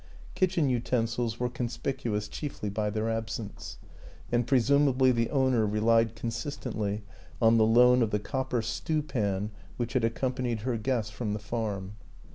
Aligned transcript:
Kitchen 0.33 0.67
utensils 0.67 1.39
were 1.39 1.47
conspicuous 1.47 2.27
chiefly 2.27 2.69
by 2.71 2.89
their 2.89 3.07
absence, 3.07 3.77
and 4.31 4.47
presumably 4.47 5.11
the 5.11 5.29
owner 5.29 5.63
relied 5.63 6.15
consistently 6.15 7.03
on 7.39 7.57
the 7.57 7.67
loan 7.67 8.01
of 8.01 8.09
the 8.09 8.17
copper 8.17 8.63
stewpan 8.63 9.51
which 9.77 9.93
had 9.93 10.01
accom 10.01 10.33
panied 10.33 10.61
her 10.61 10.75
guests 10.75 11.11
from 11.11 11.33
the 11.33 11.39
farm. 11.39 11.97